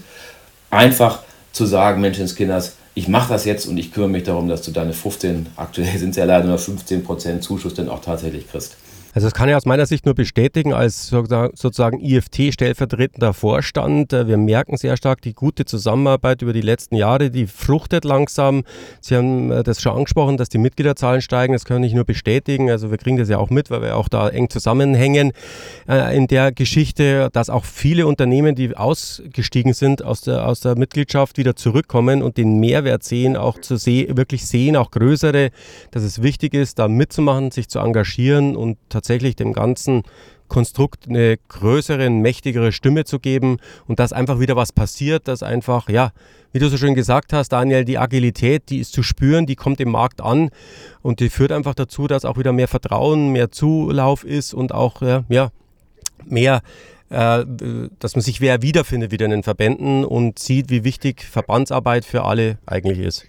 einfach 0.70 1.20
zu 1.58 1.66
sagen, 1.66 2.02
Menschenskinders, 2.02 2.76
ich 2.94 3.08
mache 3.08 3.34
das 3.34 3.46
jetzt 3.46 3.66
und 3.68 3.78
ich 3.78 3.92
kümmere 3.92 4.10
mich 4.10 4.24
darum, 4.24 4.48
dass 4.48 4.62
du 4.62 4.72
deine 4.72 4.94
15, 4.94 5.48
aktuell 5.56 5.98
sind 5.98 6.12
es 6.12 6.16
ja 6.16 6.26
leider 6.26 6.46
nur 6.48 6.58
15 6.58 7.04
Prozent 7.04 7.44
Zuschuss 7.44 7.74
dann 7.74 7.90
auch 7.90 8.02
tatsächlich 8.02 8.50
kriegst. 8.50 8.78
Also 9.18 9.26
das 9.26 9.34
kann 9.34 9.50
ich 9.50 9.56
aus 9.56 9.66
meiner 9.66 9.88
Sicht 9.88 10.06
nur 10.06 10.14
bestätigen 10.14 10.76
als 10.76 11.08
sozusagen 11.08 12.00
IFT-stellvertretender 12.00 13.34
Vorstand. 13.34 14.14
Äh, 14.14 14.28
wir 14.28 14.38
merken 14.38 14.78
sehr 14.78 14.96
stark 14.96 15.24
die 15.24 15.34
gute 15.34 15.66
Zusammenarbeit 15.66 16.44
über 16.44 16.54
die 16.54 16.62
letzten 16.62 16.96
Jahre, 16.96 17.32
die 17.32 17.48
fruchtet 17.48 18.06
langsam. 18.06 18.64
Sie 19.02 19.16
haben 19.16 19.52
äh, 19.52 19.64
das 19.64 19.82
schon 19.82 19.98
angesprochen, 19.98 20.38
dass 20.38 20.50
die 20.50 20.60
Mitgliederzahlen 20.60 21.24
steigen. 21.24 21.54
Das 21.54 21.66
kann 21.66 21.82
ich 21.82 21.96
nur 21.96 22.06
bestätigen. 22.06 22.70
Also 22.70 22.92
wir 22.92 23.00
kriegen 23.00 23.18
das 23.18 23.28
ja 23.28 23.40
auch 23.40 23.50
mit, 23.50 23.72
weil 23.72 23.82
wir 23.82 23.98
auch 23.98 24.08
da 24.08 24.30
eng 24.30 24.52
zusammenhängen 24.52 25.32
äh, 25.90 26.16
in 26.16 26.28
der 26.28 26.52
Geschichte, 26.52 27.30
dass 27.34 27.50
auch 27.50 27.66
viele 27.66 28.06
Unternehmen, 28.06 28.54
die 28.54 28.78
ausgestiegen 28.78 29.74
sind 29.74 30.06
aus 30.06 30.22
der, 30.22 30.48
aus 30.48 30.60
der 30.60 30.78
Mitgliedschaft, 30.78 31.40
wieder 31.40 31.56
zurückkommen 31.56 32.22
und 32.22 32.38
den 32.38 32.60
Mehrwert 32.60 33.04
sehen, 33.04 33.36
auch 33.36 33.60
zu 33.60 33.78
sehen, 33.78 34.16
wirklich 34.16 34.46
sehen, 34.46 34.78
auch 34.78 34.92
größere, 34.92 35.50
dass 35.90 36.04
es 36.04 36.22
wichtig 36.22 36.54
ist, 36.54 36.78
da 36.78 36.88
mitzumachen, 36.88 37.50
sich 37.50 37.68
zu 37.68 37.80
engagieren 37.80 38.56
und 38.56 38.78
tatsächlich 38.90 39.07
tatsächlich 39.08 39.38
dem 39.38 39.54
ganzen 39.54 40.04
Konstrukt 40.50 41.08
eine 41.08 41.38
größere, 41.48 42.10
mächtigere 42.10 42.74
Stimme 42.74 43.06
zu 43.06 43.20
geben 43.20 43.58
und 43.88 44.00
dass 44.00 44.12
einfach 44.12 44.40
wieder 44.42 44.58
was 44.58 44.74
passiert, 44.74 45.30
dass 45.30 45.44
einfach, 45.44 45.90
ja, 45.90 46.12
wie 46.52 46.60
du 46.60 46.70
so 46.70 46.78
schön 46.78 46.94
gesagt 46.94 47.32
hast, 47.32 47.50
Daniel, 47.50 47.86
die 47.86 47.98
Agilität, 47.98 48.70
die 48.70 48.80
ist 48.80 48.92
zu 48.92 49.04
spüren, 49.04 49.46
die 49.46 49.56
kommt 49.56 49.80
im 49.80 49.92
Markt 49.92 50.22
an 50.22 50.50
und 51.02 51.22
die 51.22 51.30
führt 51.30 51.54
einfach 51.54 51.74
dazu, 51.74 52.08
dass 52.08 52.26
auch 52.26 52.38
wieder 52.38 52.52
mehr 52.52 52.68
Vertrauen, 52.68 53.32
mehr 53.32 53.50
Zulauf 53.50 54.26
ist 54.26 54.54
und 54.54 54.74
auch, 54.74 55.02
ja, 55.30 55.52
mehr 56.26 56.62
äh, 57.10 57.46
dass 58.00 58.16
man 58.16 58.22
sich 58.22 58.42
wer 58.42 58.62
wiederfindet 58.62 59.12
wieder 59.12 59.26
in 59.26 59.32
den 59.32 59.44
Verbänden 59.44 60.04
und 60.04 60.40
sieht, 60.40 60.70
wie 60.70 60.84
wichtig 60.84 61.24
Verbandsarbeit 61.24 62.04
für 62.04 62.24
alle 62.24 62.58
eigentlich 62.66 63.00
ist. 63.00 63.26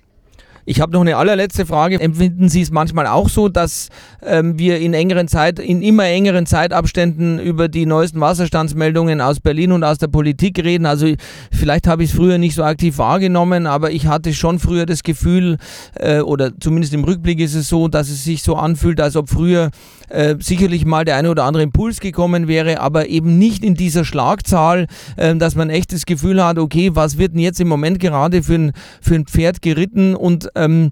Ich 0.71 0.83
habe 0.83 0.93
noch 0.93 1.01
eine 1.01 1.17
allerletzte 1.17 1.65
Frage. 1.65 1.99
Empfinden 1.99 2.51
Sie 2.51 2.61
es 2.61 2.71
manchmal 2.71 3.07
auch 3.07 3.31
so, 3.31 3.49
dass 3.49 3.89
ähm, 4.23 4.59
wir 4.59 4.79
in 4.81 4.93
engeren 4.93 5.27
Zeit, 5.27 5.59
in 5.59 5.81
immer 5.81 6.05
engeren 6.05 6.45
Zeitabständen 6.45 7.39
über 7.39 7.69
die 7.69 7.87
neuesten 7.87 8.21
Wasserstandsmeldungen 8.21 9.23
aus 9.23 9.41
Berlin 9.41 9.73
und 9.73 9.83
aus 9.83 9.97
der 9.97 10.09
Politik 10.09 10.63
reden? 10.63 10.85
Also 10.85 11.07
vielleicht 11.51 11.87
habe 11.87 12.05
ich 12.05 12.11
es 12.11 12.17
früher 12.17 12.37
nicht 12.37 12.55
so 12.55 12.65
aktiv 12.65 12.99
wahrgenommen, 12.99 13.67
aber 13.67 13.93
ich 13.93 14.09
hatte 14.09 14.35
schon 14.35 14.59
früher 14.59 14.85
das 14.85 15.03
Gefühl, 15.03 15.57
äh, 15.95 16.21
oder 16.21 16.53
zumindest 16.61 16.93
im 16.93 17.05
Rückblick 17.05 17.41
ist 17.41 17.55
es 17.55 17.71
so, 17.71 17.89
dass 17.89 18.11
es 18.11 18.25
sich 18.25 18.43
so 18.43 18.55
anfühlt, 18.55 19.01
als 19.01 19.17
ob 19.17 19.31
früher 19.31 19.71
äh, 20.11 20.37
sicherlich 20.39 20.85
mal 20.85 21.07
der 21.07 21.17
eine 21.17 21.31
oder 21.31 21.45
andere 21.45 21.63
Impuls 21.63 21.99
gekommen 22.01 22.47
wäre, 22.47 22.81
aber 22.81 23.09
eben 23.09 23.39
nicht 23.39 23.65
in 23.65 23.75
dieser 23.75 24.05
Schlagzahl, 24.05 24.87
äh, 25.17 25.35
dass 25.35 25.55
man 25.55 25.71
echt 25.71 25.95
das 25.95 26.05
Gefühl 26.05 26.45
hat, 26.45 26.59
okay, 26.59 26.91
was 26.93 27.17
wird 27.17 27.33
denn 27.33 27.41
jetzt 27.41 27.59
im 27.59 27.69
Moment 27.69 28.01
gerade 28.01 28.43
für 28.43 28.55
ein, 28.55 28.73
für 29.01 29.15
ein 29.15 29.25
Pferd 29.27 29.63
geritten 29.63 30.15
und 30.15 30.55
ähm, 30.59 30.91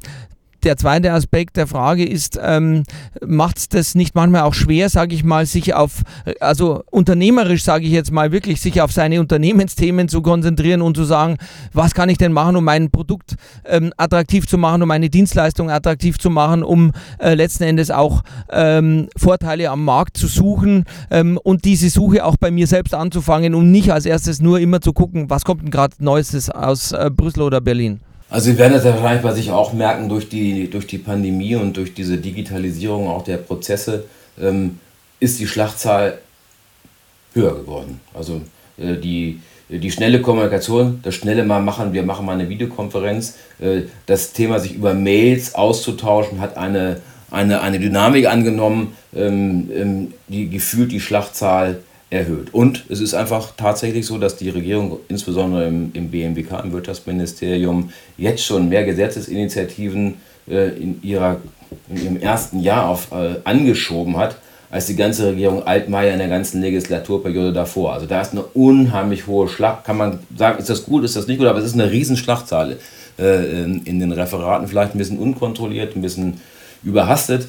der 0.67 0.77
zweite 0.77 1.13
Aspekt 1.13 1.57
der 1.57 1.69
Frage 1.69 2.05
ist, 2.05 2.39
ähm, 2.43 2.83
macht 3.25 3.59
es 3.59 3.69
das 3.69 3.95
nicht 3.95 4.17
manchmal 4.17 4.43
auch 4.43 4.53
schwer, 4.53 4.89
sage 4.89 5.15
ich 5.15 5.23
mal, 5.23 5.47
sich 5.47 5.75
auf, 5.75 6.03
also 6.41 6.83
unternehmerisch 6.91 7.63
sage 7.63 7.85
ich 7.85 7.93
jetzt 7.93 8.11
mal, 8.11 8.33
wirklich 8.33 8.61
sich 8.61 8.83
auf 8.83 8.91
seine 8.91 9.21
Unternehmensthemen 9.21 10.09
zu 10.09 10.23
konzentrieren 10.23 10.83
und 10.83 10.97
zu 10.97 11.05
sagen, 11.05 11.37
was 11.73 11.95
kann 11.95 12.09
ich 12.09 12.19
denn 12.19 12.33
machen, 12.33 12.57
um 12.57 12.65
mein 12.65 12.91
Produkt 12.91 13.37
ähm, 13.65 13.93
attraktiv 13.97 14.49
zu 14.49 14.59
machen, 14.59 14.83
um 14.83 14.89
meine 14.89 15.09
Dienstleistung 15.09 15.71
attraktiv 15.71 16.19
zu 16.19 16.31
machen, 16.31 16.65
um 16.65 16.91
äh, 17.19 17.35
letzten 17.35 17.63
Endes 17.63 17.93
auch 17.93 18.23
ähm, 18.51 19.09
Vorteile 19.17 19.71
am 19.71 19.85
Markt 19.85 20.17
zu 20.17 20.27
suchen 20.27 20.85
ähm, 21.13 21.39
und 21.43 21.65
diese 21.65 21.91
Suche 21.91 22.25
auch 22.25 22.37
bei 22.39 22.51
mir 22.51 22.67
selbst 22.67 22.93
anzufangen 22.93 23.55
und 23.55 23.71
nicht 23.71 23.93
als 23.93 24.05
erstes 24.05 24.41
nur 24.41 24.59
immer 24.59 24.81
zu 24.81 24.93
gucken, 24.93 25.31
was 25.31 25.45
kommt 25.45 25.63
denn 25.63 25.71
gerade 25.71 25.95
Neuestes 26.01 26.51
aus 26.51 26.91
äh, 26.91 27.09
Brüssel 27.15 27.43
oder 27.43 27.61
Berlin. 27.61 28.01
Also 28.29 28.51
Sie 28.51 28.59
werden 28.59 28.73
das 28.73 28.85
ja 28.85 28.93
wahrscheinlich 28.95 29.23
bei 29.23 29.33
sich 29.33 29.51
auch 29.51 29.73
merken 29.73 30.09
durch 30.09 30.29
die, 30.29 30.69
durch 30.69 30.87
die 30.87 30.99
Pandemie 30.99 31.55
und 31.55 31.77
durch 31.77 31.95
diese 31.95 32.19
Digitalisierung 32.19 33.09
auch 33.09 33.23
der 33.23 33.37
Prozesse 33.37 34.05
ähm, 34.41 34.81
ist 35.21 35.39
die 35.39 35.47
Schlachtzahl 35.47 36.19
höher 37.35 37.55
geworden. 37.55 38.01
Also 38.15 38.41
äh, 38.79 38.97
die, 38.97 39.41
die 39.69 39.91
schnelle 39.91 40.21
Kommunikation, 40.21 41.01
das 41.03 41.15
schnelle 41.15 41.45
mal 41.45 41.63
machen, 41.63 41.93
wir 41.93 42.03
machen 42.03 42.27
mal 42.27 42.33
eine 42.33 42.49
Videokonferenz, 42.49 43.37
äh, 43.61 43.83
das 44.07 44.33
Thema 44.33 44.59
sich 44.59 44.75
über 44.75 44.93
Mails 44.93 45.55
auszutauschen, 45.55 46.41
hat 46.41 46.57
eine, 46.57 47.01
eine, 47.31 47.61
eine 47.61 47.79
Dynamik 47.79 48.27
angenommen, 48.27 48.97
ähm, 49.15 49.71
ähm, 49.73 50.15
die 50.27 50.51
gefühlt 50.51 50.91
die 50.91 51.01
Schlachtzahl 51.01 51.79
erhöht. 52.11 52.55
Und 52.55 52.85
es 52.89 53.01
ist 53.01 53.15
einfach 53.15 53.53
tatsächlich 53.57 54.07
so, 54.07 54.19
dass 54.19 54.37
die 54.37 54.51
Regierung, 54.51 54.99
insbesondere 55.09 55.67
im, 55.67 55.91
im 55.93 56.11
BMWK, 56.11 56.63
im 56.63 56.73
Wirtschaftsministerium, 56.73 57.91
jetzt 58.17 58.45
schon 58.45 58.69
mehr 58.69 58.85
Gesetzesinitiativen 58.85 60.15
äh, 60.49 60.69
in, 60.69 61.03
ihrer, 61.03 61.39
in 61.89 62.03
ihrem 62.03 62.17
ersten 62.19 62.61
Jahr 62.61 62.89
auf, 62.89 63.11
äh, 63.13 63.37
angeschoben 63.45 64.17
hat, 64.17 64.37
als 64.71 64.87
die 64.87 64.97
ganze 64.97 65.29
Regierung 65.29 65.67
Altmaier 65.67 66.13
in 66.13 66.19
der 66.19 66.29
ganzen 66.29 66.61
Legislaturperiode 66.61 67.53
davor. 67.53 67.95
Also 67.95 68.07
da 68.07 68.21
ist 68.21 68.33
eine 68.33 68.43
unheimlich 68.43 69.27
hohe 69.27 69.49
Schlacht. 69.49 69.85
Kann 69.85 69.97
man 69.97 70.21
sagen, 70.37 70.59
ist 70.59 70.71
das 70.71 70.85
gut, 70.85 71.05
ist 71.05 71.17
das 71.17 71.27
nicht 71.27 71.39
gut, 71.39 71.47
aber 71.47 71.59
es 71.59 71.65
ist 71.65 71.75
eine 71.75 71.91
Riesenschlachtzahl 71.91 72.77
äh, 73.19 73.63
in, 73.63 73.83
in 73.85 73.99
den 73.99 74.13
Referaten, 74.13 74.69
vielleicht 74.69 74.95
ein 74.95 74.99
bisschen 74.99 75.19
unkontrolliert, 75.19 75.97
ein 75.97 76.03
bisschen 76.03 76.41
überhastet. 76.85 77.49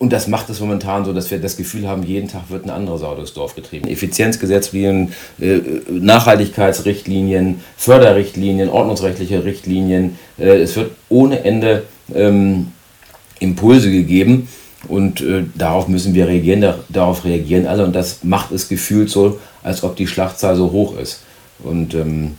Und 0.00 0.14
das 0.14 0.28
macht 0.28 0.48
es 0.48 0.60
momentan 0.60 1.04
so, 1.04 1.12
dass 1.12 1.30
wir 1.30 1.38
das 1.38 1.58
Gefühl 1.58 1.86
haben, 1.86 2.02
jeden 2.02 2.26
Tag 2.26 2.48
wird 2.48 2.64
eine 2.64 2.72
andere 2.72 2.96
Sau 2.96 3.14
durchs 3.14 3.34
Dorf 3.34 3.54
getrieben. 3.54 3.86
Effizienzgesetzlinien, 3.86 5.12
äh, 5.38 5.60
Nachhaltigkeitsrichtlinien, 5.90 7.60
Förderrichtlinien, 7.76 8.70
ordnungsrechtliche 8.70 9.44
Richtlinien. 9.44 10.18
Äh, 10.38 10.62
es 10.62 10.74
wird 10.76 10.92
ohne 11.10 11.44
Ende 11.44 11.82
ähm, 12.14 12.68
Impulse 13.40 13.90
gegeben 13.90 14.48
und 14.88 15.20
äh, 15.20 15.44
darauf 15.54 15.86
müssen 15.86 16.14
wir 16.14 16.28
reagieren, 16.28 16.64
darauf 16.88 17.26
reagieren 17.26 17.66
alle 17.66 17.84
und 17.84 17.94
das 17.94 18.24
macht 18.24 18.52
es 18.52 18.70
gefühlt 18.70 19.10
so, 19.10 19.38
als 19.62 19.82
ob 19.82 19.96
die 19.96 20.06
Schlachtzahl 20.06 20.56
so 20.56 20.72
hoch 20.72 20.96
ist. 20.96 21.24
Und 21.62 21.92
ähm, 21.92 22.38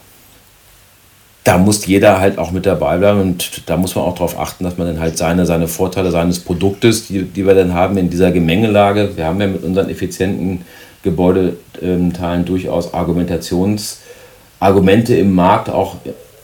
da 1.43 1.57
muss 1.57 1.88
jeder 1.88 2.19
halt 2.19 2.38
auch 2.38 2.51
mit 2.51 2.67
dabei 2.67 2.98
bleiben 2.98 3.21
und 3.21 3.67
da 3.67 3.75
muss 3.75 3.95
man 3.95 4.05
auch 4.05 4.13
darauf 4.13 4.39
achten, 4.39 4.63
dass 4.63 4.77
man 4.77 4.86
dann 4.88 5.00
halt 5.00 5.17
seine, 5.17 5.48
seine 5.48 5.67
Vorteile 5.67 6.12
seines 6.12 6.39
Produktes, 6.39 7.07
die, 7.07 7.24
die 7.24 7.48
wir 7.48 7.55
dann 7.55 7.74
haben 7.74 7.98
in 7.98 8.12
dieser 8.12 8.31
Gemengelage, 8.31 9.10
wir 9.15 9.25
haben 9.25 9.41
ja 9.41 9.48
mit 9.48 9.63
unseren 9.63 9.89
effizienten 9.89 10.62
Gebäudeteilen 11.03 12.45
durchaus 12.45 12.93
Argumentationsargumente 12.93 15.15
im 15.15 15.33
Markt, 15.33 15.69
auch, 15.69 15.95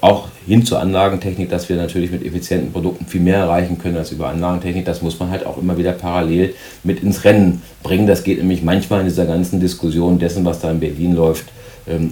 auch 0.01 0.30
hin 0.48 0.66
zur 0.66 0.80
Anlagentechnik, 0.80 1.48
dass 1.50 1.70
wir 1.70 1.75
natürlich 1.75 2.10
mit 2.10 2.25
effizienten 2.25 2.72
Produkten 2.72 3.06
viel 3.06 3.22
mehr 3.22 3.38
erreichen 3.38 3.77
können 3.77 3.98
als 3.98 4.12
über 4.12 4.30
Anlagentechnik. 4.30 4.86
Das 4.86 5.04
muss 5.04 5.20
man 5.20 5.30
halt 5.30 5.46
auch 5.46 5.60
immer 5.60 5.77
wieder 5.77 5.92
parallel 5.92 6.56
mit 6.84 7.04
ins 7.04 7.24
Rennen 7.24 7.62
bringen. 7.84 8.08
Das 8.08 8.24
geht 8.24 8.39
nämlich 8.39 8.63
manchmal 8.63 9.01
in 9.01 9.06
dieser 9.06 9.25
ganzen 9.25 9.60
Diskussion 9.60 10.18
dessen, 10.18 10.44
was 10.44 10.60
da 10.60 10.72
in 10.72 10.80
Berlin 10.80 11.16
läuft, 11.16 11.46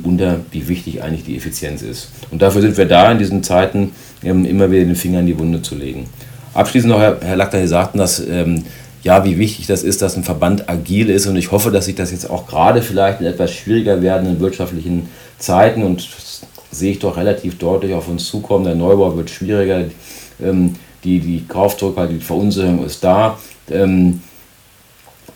unter, 0.04 0.40
wie 0.52 0.68
wichtig 0.68 1.02
eigentlich 1.04 1.24
die 1.24 1.36
Effizienz 1.38 1.82
ist. 1.82 2.10
Und 2.32 2.42
dafür 2.42 2.62
sind 2.62 2.78
wir 2.78 2.86
da 2.86 3.12
in 3.12 3.20
diesen 3.20 3.44
Zeiten, 3.44 3.92
ähm, 4.24 4.46
immer 4.46 4.72
wieder 4.72 4.86
den 4.86 4.96
Finger 4.96 5.20
in 5.20 5.28
die 5.28 5.38
Wunde 5.38 5.62
zu 5.62 5.76
legen. 5.76 6.08
Abschließend 6.54 6.92
noch, 6.92 7.00
Herr, 7.00 7.18
Herr 7.22 7.36
Lackner, 7.36 7.60
Sie 7.60 7.68
sagten, 7.68 7.98
dass 7.98 8.26
ähm, 8.26 8.64
ja, 9.04 9.24
wie 9.24 9.38
wichtig 9.38 9.68
das 9.68 9.84
ist, 9.84 10.02
dass 10.02 10.18
ein 10.18 10.24
Verband 10.24 10.68
agil 10.68 11.12
ist. 11.12 11.28
Und 11.28 11.36
ich 11.36 11.52
hoffe, 11.52 11.70
dass 11.70 11.86
sich 11.86 11.96
das 11.96 12.12
jetzt 12.12 12.28
auch 12.28 12.48
gerade 12.48 12.82
vielleicht 12.82 13.22
in 13.22 13.28
etwas 13.28 13.54
schwieriger 13.54 14.02
werdenden 14.02 14.40
wirtschaftlichen 14.40 15.10
Zeiten 15.38 15.84
und 15.84 16.08
sehe 16.72 16.92
ich 16.92 17.00
doch 17.00 17.16
relativ 17.16 17.60
deutlich 17.60 17.94
auf 17.94 18.08
uns 18.08 18.26
zukommen. 18.26 18.66
Der 18.66 18.74
Neubau 18.74 19.16
wird 19.16 19.30
schwieriger, 19.30 19.86
ähm, 20.44 20.76
die, 21.04 21.20
die 21.20 21.46
Kaufdruck, 21.48 21.96
die 22.10 22.20
Verunsicherung 22.20 22.84
ist 22.84 23.04
da. 23.04 23.38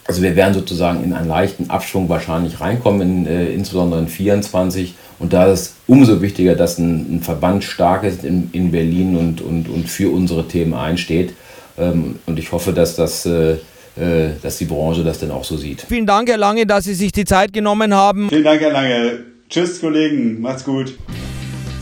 Also 0.09 0.23
wir 0.23 0.35
werden 0.35 0.55
sozusagen 0.55 1.03
in 1.03 1.13
einen 1.13 1.27
leichten 1.27 1.69
Abschwung 1.69 2.09
wahrscheinlich 2.09 2.59
reinkommen, 2.59 3.01
in, 3.01 3.27
äh, 3.27 3.51
insbesondere 3.51 3.99
in 3.99 4.07
24. 4.07 4.95
Und 5.19 5.33
da 5.33 5.51
ist 5.51 5.75
umso 5.85 6.19
wichtiger, 6.23 6.55
dass 6.55 6.79
ein, 6.79 7.17
ein 7.17 7.21
Verband 7.21 7.63
stark 7.63 8.03
ist 8.03 8.23
in, 8.23 8.49
in 8.51 8.71
Berlin 8.71 9.15
und, 9.15 9.39
und, 9.39 9.69
und 9.69 9.87
für 9.87 10.11
unsere 10.11 10.47
Themen 10.47 10.73
einsteht. 10.73 11.35
Ähm, 11.77 12.15
und 12.25 12.39
ich 12.39 12.51
hoffe, 12.51 12.73
dass 12.73 12.95
das 12.95 13.27
äh, 13.27 13.57
äh, 13.97 14.31
dass 14.41 14.57
die 14.57 14.65
Branche 14.65 15.03
das 15.03 15.19
dann 15.19 15.29
auch 15.29 15.43
so 15.43 15.57
sieht. 15.57 15.81
Vielen 15.87 16.07
Dank, 16.07 16.27
Herr 16.27 16.37
Lange, 16.37 16.65
dass 16.65 16.85
Sie 16.85 16.95
sich 16.95 17.11
die 17.11 17.25
Zeit 17.25 17.53
genommen 17.53 17.93
haben. 17.93 18.29
Vielen 18.29 18.45
Dank, 18.45 18.61
Herr 18.61 18.71
Lange. 18.71 19.25
Tschüss, 19.47 19.79
Kollegen. 19.79 20.41
Macht's 20.41 20.65
gut. 20.65 20.97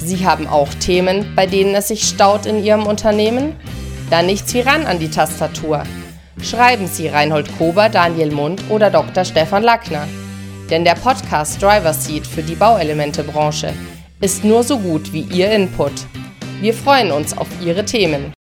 Sie 0.03 0.25
haben 0.25 0.47
auch 0.47 0.73
Themen, 0.81 1.27
bei 1.33 1.45
denen 1.45 1.75
es 1.75 1.87
sich 1.87 2.03
staut 2.03 2.45
in 2.45 2.61
Ihrem 2.61 2.87
Unternehmen? 2.87 3.53
Da 4.09 4.21
nichts 4.21 4.53
wie 4.53 4.61
ran 4.61 4.85
an 4.85 4.99
die 4.99 5.09
Tastatur. 5.09 5.83
Schreiben 6.41 6.87
Sie 6.87 7.07
Reinhold 7.07 7.57
Kober, 7.57 7.89
Daniel 7.89 8.31
Mund 8.31 8.61
oder 8.69 8.89
Dr. 8.89 9.25
Stefan 9.25 9.63
Lackner. 9.63 10.07
Denn 10.69 10.83
der 10.83 10.95
Podcast 10.95 11.61
Driver 11.61 11.93
Seat 11.93 12.27
für 12.27 12.43
die 12.43 12.55
Bauelementebranche 12.55 13.73
ist 14.21 14.43
nur 14.43 14.63
so 14.63 14.79
gut 14.79 15.13
wie 15.13 15.21
Ihr 15.21 15.51
Input. 15.51 15.93
Wir 16.61 16.73
freuen 16.73 17.11
uns 17.11 17.37
auf 17.37 17.47
Ihre 17.63 17.85
Themen. 17.85 18.36